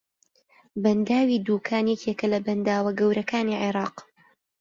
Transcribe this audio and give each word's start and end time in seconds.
بەنداوی 0.83 1.43
دووکان 1.45 1.85
یەکێکە 1.93 2.25
لە 2.33 2.39
بەنداوە 2.45 2.91
گەورەکانی 2.99 3.59
عێراق 3.63 3.95